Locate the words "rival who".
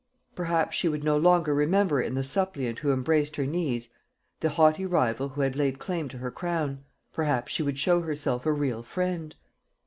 4.83-5.41